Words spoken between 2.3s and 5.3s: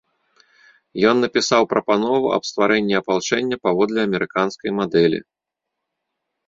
аб стварэнні апалчэння паводле амерыканскай мадэлі.